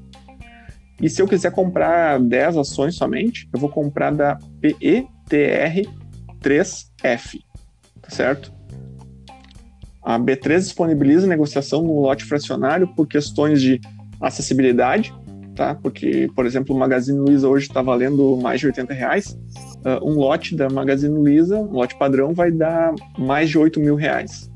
E 1.01 1.09
se 1.09 1.21
eu 1.21 1.27
quiser 1.27 1.51
comprar 1.51 2.19
10 2.19 2.57
ações 2.57 2.95
somente, 2.95 3.49
eu 3.53 3.59
vou 3.59 3.69
comprar 3.69 4.11
da 4.11 4.37
BTR3F, 4.61 7.39
tá 8.01 8.09
certo? 8.09 8.51
A 10.01 10.17
B3 10.17 10.59
disponibiliza 10.59 11.27
negociação 11.27 11.81
no 11.81 11.99
lote 12.01 12.25
fracionário 12.25 12.87
por 12.87 13.07
questões 13.07 13.61
de 13.61 13.79
acessibilidade, 14.21 15.13
tá? 15.55 15.75
Porque, 15.75 16.29
por 16.35 16.45
exemplo, 16.45 16.75
o 16.75 16.79
Magazine 16.79 17.19
Luiza 17.19 17.47
hoje 17.47 17.67
está 17.67 17.81
valendo 17.81 18.37
mais 18.37 18.59
de 18.59 18.67
80 18.67 18.93
reais. 18.93 19.37
Uh, 19.85 20.09
um 20.09 20.13
lote 20.13 20.55
da 20.55 20.69
Magazine 20.69 21.13
Luiza, 21.13 21.57
um 21.57 21.71
lote 21.71 21.97
padrão, 21.97 22.33
vai 22.33 22.51
dar 22.51 22.93
mais 23.17 23.49
de 23.49 23.57
8 23.57 23.79
mil 23.79 23.95
reais. 23.95 24.49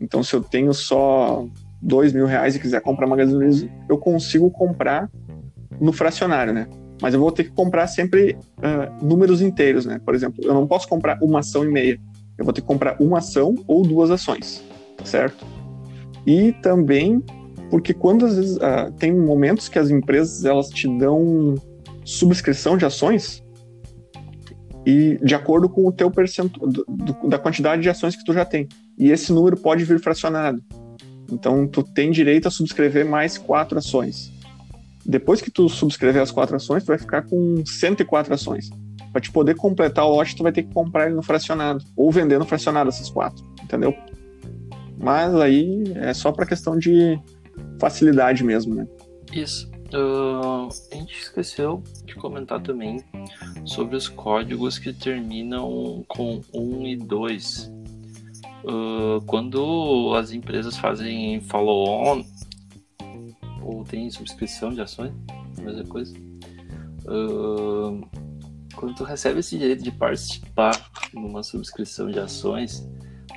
Então, 0.00 0.22
se 0.22 0.34
eu 0.34 0.42
tenho 0.42 0.72
só 0.72 1.44
2 1.82 2.12
mil 2.12 2.26
reais 2.26 2.54
e 2.54 2.60
quiser 2.60 2.80
comprar 2.80 3.06
Magazine 3.06 3.38
Luiza, 3.38 3.68
eu 3.88 3.98
consigo 3.98 4.50
comprar 4.50 5.10
no 5.80 5.92
fracionário, 5.92 6.52
né? 6.52 6.68
Mas 7.00 7.12
eu 7.12 7.20
vou 7.20 7.30
ter 7.30 7.44
que 7.44 7.50
comprar 7.50 7.86
sempre 7.86 8.38
uh, 8.58 9.04
números 9.04 9.42
inteiros, 9.42 9.84
né? 9.84 10.00
Por 10.04 10.14
exemplo, 10.14 10.44
eu 10.44 10.54
não 10.54 10.66
posso 10.66 10.88
comprar 10.88 11.18
uma 11.22 11.40
ação 11.40 11.64
e 11.64 11.68
meia. 11.68 12.00
Eu 12.38 12.44
vou 12.44 12.54
ter 12.54 12.60
que 12.60 12.66
comprar 12.66 13.00
uma 13.00 13.18
ação 13.18 13.54
ou 13.66 13.82
duas 13.82 14.10
ações, 14.10 14.62
certo? 15.06 15.44
E 16.26 16.52
também 16.62 17.22
porque 17.70 17.92
quando 17.92 18.26
às 18.26 18.36
vezes 18.36 18.56
uh, 18.56 18.92
tem 18.98 19.12
momentos 19.12 19.68
que 19.68 19.78
as 19.78 19.90
empresas 19.90 20.44
elas 20.44 20.68
te 20.68 20.86
dão 20.98 21.54
subscrição 22.04 22.76
de 22.76 22.84
ações 22.84 23.42
e 24.86 25.18
de 25.22 25.34
acordo 25.34 25.68
com 25.68 25.86
o 25.86 25.92
teu 25.92 26.10
percentual 26.10 26.70
da 27.24 27.38
quantidade 27.38 27.82
de 27.82 27.88
ações 27.88 28.14
que 28.14 28.24
tu 28.24 28.32
já 28.32 28.44
tem. 28.44 28.68
E 28.96 29.10
esse 29.10 29.32
número 29.32 29.56
pode 29.56 29.84
vir 29.84 29.98
fracionado. 29.98 30.62
Então 31.30 31.66
tu 31.66 31.82
tem 31.82 32.10
direito 32.12 32.46
a 32.46 32.50
subscrever 32.50 33.04
mais 33.04 33.36
quatro 33.36 33.78
ações. 33.78 34.32
Depois 35.04 35.40
que 35.40 35.50
tu 35.50 35.68
subscrever 35.68 36.22
as 36.22 36.30
quatro 36.30 36.54
ações, 36.54 36.84
tu 36.84 36.88
vai 36.88 36.98
ficar 36.98 37.22
com 37.22 37.64
104 37.64 38.34
ações. 38.34 38.70
Para 39.12 39.20
te 39.20 39.30
poder 39.30 39.54
completar 39.56 40.04
o 40.04 40.10
lote, 40.10 40.36
tu 40.36 40.42
vai 40.42 40.52
ter 40.52 40.62
que 40.62 40.72
comprar 40.72 41.06
ele 41.06 41.14
no 41.14 41.22
fracionado 41.22 41.84
ou 41.96 42.10
vender 42.10 42.38
no 42.38 42.44
fracionado 42.44 42.88
essas 42.88 43.08
quatro, 43.08 43.44
entendeu? 43.62 43.94
Mas 45.06 45.32
aí 45.36 45.84
é 45.94 46.12
só 46.12 46.32
para 46.32 46.44
questão 46.44 46.76
de 46.76 47.16
facilidade 47.78 48.42
mesmo, 48.42 48.74
né? 48.74 48.88
Isso. 49.32 49.70
Uh, 49.94 50.68
a 50.90 50.94
gente 50.96 51.16
esqueceu 51.16 51.80
de 52.04 52.16
comentar 52.16 52.60
também 52.60 53.00
sobre 53.64 53.94
os 53.94 54.08
códigos 54.08 54.80
que 54.80 54.92
terminam 54.92 56.04
com 56.08 56.40
1 56.52 56.86
e 56.88 56.96
2. 56.96 57.72
Uh, 58.64 59.20
quando 59.26 60.12
as 60.16 60.32
empresas 60.32 60.76
fazem 60.76 61.40
follow-on 61.40 62.24
ou 63.62 63.84
tem 63.84 64.10
subscrição 64.10 64.70
de 64.70 64.80
ações, 64.80 65.12
mesma 65.62 65.84
coisa. 65.84 66.16
Uh, 67.04 68.04
quando 68.74 68.96
tu 68.96 69.04
recebe 69.04 69.38
esse 69.38 69.56
direito 69.56 69.84
de 69.84 69.92
participar 69.92 70.90
numa 71.14 71.44
subscrição 71.44 72.10
de 72.10 72.18
ações, 72.18 72.84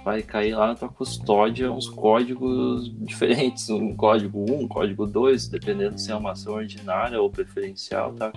vai 0.09 0.23
cair 0.23 0.55
lá 0.55 0.67
na 0.67 0.75
tua 0.75 0.89
custódia 0.89 1.71
uns 1.71 1.87
códigos 1.87 2.91
diferentes, 2.97 3.69
um 3.69 3.95
código 3.95 4.43
1, 4.49 4.63
um 4.63 4.67
código 4.67 5.05
2, 5.05 5.47
dependendo 5.49 5.99
se 5.99 6.11
é 6.11 6.15
uma 6.15 6.31
ação 6.31 6.53
ordinária 6.55 7.21
ou 7.21 7.29
preferencial, 7.29 8.11
tá? 8.13 8.33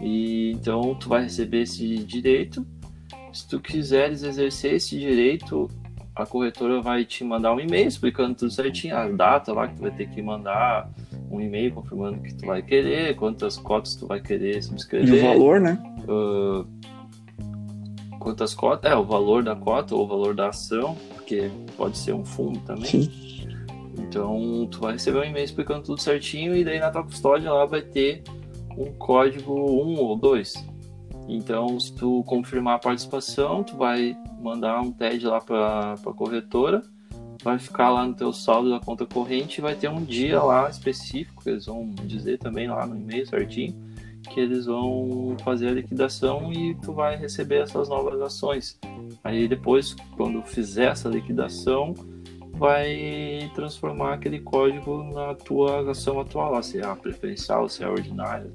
E 0.00 0.52
então 0.52 0.94
tu 0.94 1.10
vai 1.10 1.24
receber 1.24 1.62
esse 1.62 1.98
direito. 1.98 2.66
Se 3.32 3.46
tu 3.46 3.60
quiseres 3.60 4.22
exercer 4.22 4.74
esse 4.74 4.98
direito, 4.98 5.68
a 6.16 6.24
corretora 6.24 6.80
vai 6.80 7.04
te 7.04 7.22
mandar 7.22 7.54
um 7.54 7.60
e-mail 7.60 7.88
explicando 7.88 8.34
tudo 8.34 8.50
certinho, 8.50 8.96
a 8.96 9.08
data 9.08 9.52
lá 9.52 9.68
que 9.68 9.76
tu 9.76 9.82
vai 9.82 9.90
ter 9.90 10.08
que 10.08 10.22
mandar 10.22 10.90
um 11.30 11.40
e-mail 11.40 11.72
confirmando 11.72 12.20
que 12.20 12.34
tu 12.34 12.46
vai 12.46 12.62
querer, 12.62 13.14
quantas 13.16 13.58
cotas 13.58 13.94
tu 13.94 14.06
vai 14.06 14.20
querer 14.20 14.62
subscrever. 14.62 15.14
E 15.14 15.18
o 15.18 15.22
valor, 15.22 15.60
né? 15.60 15.78
Uh, 16.08 16.66
quantas 18.22 18.54
cotas, 18.54 18.90
é, 18.90 18.96
o 18.96 19.04
valor 19.04 19.42
da 19.42 19.54
cota 19.54 19.94
ou 19.94 20.04
o 20.04 20.06
valor 20.06 20.34
da 20.34 20.48
ação, 20.48 20.96
porque 21.14 21.50
pode 21.76 21.98
ser 21.98 22.14
um 22.14 22.24
fundo 22.24 22.58
também. 22.60 22.84
Sim. 22.84 23.32
Então, 23.98 24.66
tu 24.70 24.80
vai 24.80 24.92
receber 24.92 25.18
um 25.18 25.24
e-mail 25.24 25.44
explicando 25.44 25.82
tudo 25.82 26.00
certinho 26.00 26.56
e 26.56 26.64
daí 26.64 26.78
na 26.78 26.90
tua 26.90 27.02
custódia 27.02 27.52
lá 27.52 27.66
vai 27.66 27.82
ter 27.82 28.22
um 28.76 28.92
código 28.92 29.52
1 29.52 29.98
ou 29.98 30.16
2. 30.16 30.72
Então, 31.28 31.78
se 31.78 31.94
tu 31.94 32.22
confirmar 32.24 32.76
a 32.76 32.78
participação, 32.78 33.62
tu 33.62 33.76
vai 33.76 34.16
mandar 34.40 34.80
um 34.80 34.90
TED 34.90 35.26
lá 35.26 35.40
para 35.40 35.94
a 35.94 36.12
corretora, 36.12 36.82
vai 37.42 37.58
ficar 37.58 37.90
lá 37.90 38.06
no 38.06 38.14
teu 38.14 38.32
saldo 38.32 38.70
da 38.70 38.80
conta 38.80 39.06
corrente 39.06 39.58
e 39.58 39.60
vai 39.60 39.74
ter 39.74 39.88
um 39.88 40.02
dia 40.02 40.42
lá 40.42 40.68
específico, 40.68 41.42
que 41.42 41.50
eles 41.50 41.66
vão 41.66 41.90
dizer 42.04 42.38
também 42.38 42.68
lá 42.68 42.86
no 42.86 42.96
e-mail 42.96 43.26
certinho, 43.26 43.74
que 44.30 44.40
eles 44.40 44.66
vão 44.66 45.36
fazer 45.44 45.68
a 45.68 45.72
liquidação 45.72 46.52
e 46.52 46.74
tu 46.76 46.92
vai 46.92 47.16
receber 47.16 47.62
essas 47.62 47.88
novas 47.88 48.20
ações. 48.20 48.78
Aí 49.22 49.48
depois, 49.48 49.94
quando 50.16 50.42
fizer 50.42 50.90
essa 50.90 51.08
liquidação, 51.08 51.94
vai 52.54 53.50
transformar 53.54 54.14
aquele 54.14 54.40
código 54.40 55.02
na 55.12 55.34
tua 55.34 55.90
ação 55.90 56.20
atual, 56.20 56.62
se 56.62 56.78
é 56.78 56.86
a 56.86 56.94
preferencial, 56.94 57.68
se 57.68 57.82
é 57.82 57.86
a 57.86 57.90
ordinária. 57.90 58.50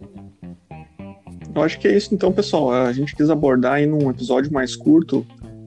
Eu 1.54 1.64
acho 1.64 1.80
que 1.80 1.88
é 1.88 1.96
isso 1.96 2.14
então, 2.14 2.32
pessoal. 2.32 2.72
A 2.72 2.94
gente 2.94 3.16
quis 3.16 3.30
abordar 3.30 3.74
aí 3.74 3.86
num 3.86 4.10
episódio 4.10 4.52
mais 4.54 4.76
curto 4.76 5.26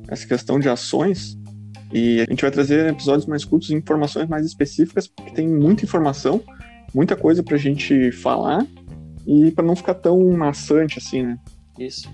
essa 0.08 0.26
questão 0.26 0.58
de 0.58 0.68
ações 0.68 1.38
e 1.92 2.20
a 2.20 2.30
gente 2.30 2.42
vai 2.42 2.50
trazer 2.50 2.88
episódios 2.88 3.26
mais 3.26 3.44
curtos, 3.44 3.70
informações 3.70 4.28
mais 4.28 4.46
específicas, 4.46 5.08
porque 5.08 5.32
tem 5.32 5.48
muita 5.48 5.84
informação, 5.84 6.40
muita 6.94 7.16
coisa 7.16 7.42
para 7.42 7.56
a 7.56 7.58
gente 7.58 8.12
falar 8.12 8.64
e 9.26 9.50
para 9.50 9.64
não 9.64 9.76
ficar 9.76 9.94
tão 9.94 10.30
maçante 10.32 10.98
assim, 10.98 11.22
né? 11.22 11.38
Isso. 11.78 12.10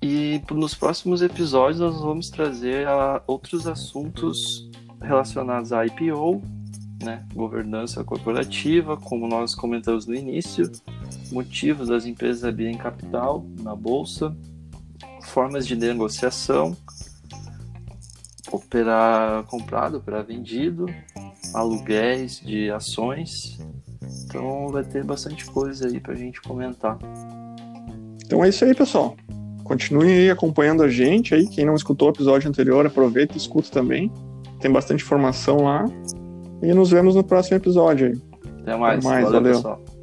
E 0.00 0.40
nos 0.50 0.74
próximos 0.74 1.22
episódios 1.22 1.80
nós 1.80 2.00
vamos 2.00 2.30
trazer 2.30 2.86
a, 2.86 3.22
outros 3.26 3.66
assuntos 3.66 4.70
relacionados 5.00 5.72
à 5.72 5.84
IPO, 5.84 6.40
né, 7.02 7.24
governança 7.34 8.04
corporativa, 8.04 8.96
como 8.96 9.26
nós 9.28 9.54
comentamos 9.54 10.06
no 10.06 10.14
início, 10.14 10.70
motivos 11.30 11.88
das 11.88 12.06
empresas 12.06 12.44
abrirem 12.44 12.76
capital 12.76 13.44
na 13.60 13.74
bolsa, 13.74 14.36
formas 15.24 15.66
de 15.66 15.76
negociação, 15.76 16.76
operar 18.50 19.44
comprado, 19.44 19.98
operar 19.98 20.24
vendido, 20.24 20.86
aluguéis 21.54 22.40
de 22.40 22.70
ações 22.70 23.58
então 24.28 24.68
vai 24.68 24.84
ter 24.84 25.02
bastante 25.02 25.46
coisa 25.46 25.88
aí 25.88 25.98
pra 25.98 26.14
gente 26.14 26.40
comentar. 26.42 26.98
Então 28.24 28.44
é 28.44 28.50
isso 28.50 28.64
aí, 28.64 28.74
pessoal. 28.74 29.16
Continue 29.64 30.30
acompanhando 30.30 30.82
a 30.82 30.88
gente 30.88 31.34
aí. 31.34 31.46
Quem 31.46 31.64
não 31.64 31.74
escutou 31.74 32.08
o 32.08 32.10
episódio 32.10 32.48
anterior, 32.48 32.86
aproveita 32.86 33.34
e 33.34 33.36
escuta 33.38 33.70
também. 33.70 34.12
Tem 34.60 34.70
bastante 34.70 35.02
informação 35.02 35.64
lá. 35.64 35.84
E 36.62 36.72
nos 36.74 36.90
vemos 36.90 37.14
no 37.14 37.24
próximo 37.24 37.56
episódio 37.56 38.08
aí. 38.08 38.22
Até 38.60 38.76
mais. 38.76 38.98
Até 38.98 39.08
mais 39.08 39.24
valeu. 39.24 39.40
valeu. 39.40 39.54
Pessoal. 39.54 39.97